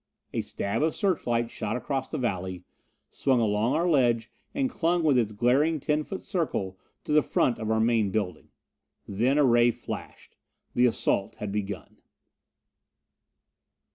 A 0.33 0.41
stab 0.41 0.81
of 0.81 0.95
searchlight 0.95 1.51
shot 1.51 1.77
across 1.77 2.09
the 2.09 2.17
valley, 2.17 2.63
swung 3.11 3.39
along 3.39 3.75
our 3.75 3.87
ledge 3.87 4.31
and 4.51 4.67
clung 4.67 5.03
with 5.03 5.15
its 5.15 5.31
glaring 5.31 5.79
ten 5.79 6.03
foot 6.03 6.21
circle 6.21 6.79
to 7.03 7.11
the 7.11 7.21
front 7.21 7.59
of 7.59 7.69
our 7.69 7.79
main 7.79 8.09
building. 8.09 8.49
Then 9.07 9.37
a 9.37 9.45
ray 9.45 9.69
flashed. 9.69 10.37
The 10.73 10.87
assault 10.87 11.35
had 11.35 11.51
begun! 11.51 11.99